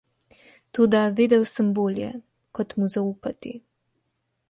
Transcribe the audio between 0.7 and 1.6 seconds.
Toda vedel